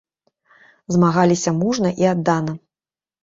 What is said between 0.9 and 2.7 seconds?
Змагаліся мужна і аддана.